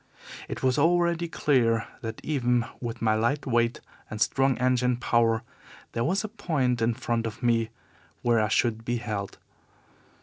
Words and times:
It 0.49 0.63
was 0.63 0.79
already 0.79 1.27
clear 1.27 1.87
that 2.01 2.21
even 2.23 2.65
with 2.79 3.03
my 3.03 3.13
light 3.13 3.45
weight 3.45 3.81
and 4.09 4.19
strong 4.19 4.57
engine 4.57 4.97
power 4.97 5.43
there 5.91 6.03
was 6.03 6.23
a 6.23 6.27
point 6.27 6.81
in 6.81 6.95
front 6.95 7.27
of 7.27 7.43
me 7.43 7.69
where 8.23 8.39
I 8.41 8.47
should 8.47 8.83
be 8.83 8.97
held. 8.97 9.37